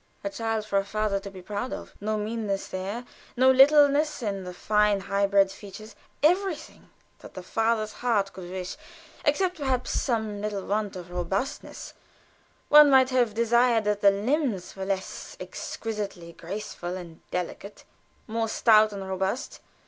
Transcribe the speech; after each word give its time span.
A 0.23 0.31
child 0.31 0.65
for 0.65 0.79
a 0.79 0.83
father 0.83 1.19
to 1.19 1.29
be 1.29 1.43
proud 1.43 1.71
of. 1.71 1.93
No 2.01 2.17
meanness 2.17 2.69
there; 2.69 3.05
no 3.37 3.51
littleness 3.51 4.23
in 4.23 4.45
the 4.45 4.51
fine, 4.51 5.01
high 5.01 5.27
bred 5.27 5.51
features; 5.51 5.95
everything 6.23 6.89
that 7.19 7.35
the 7.35 7.43
father's 7.43 7.93
heart 7.93 8.33
could 8.33 8.49
wish, 8.49 8.77
except 9.25 9.57
perhaps 9.57 9.91
some 9.91 10.41
little 10.41 10.65
want 10.65 10.95
of 10.95 11.11
robustness; 11.11 11.93
one 12.67 12.89
might 12.89 13.11
have 13.11 13.35
desired 13.35 13.83
that 13.83 14.01
the 14.01 14.09
limbs 14.09 14.75
were 14.75 14.85
less 14.85 15.37
exquisitely 15.39 16.33
graceful 16.33 16.97
and 16.97 17.21
delicate 17.29 17.83
more 18.25 18.47
stout 18.49 18.91
and 18.91 19.07
robust. 19.07 19.59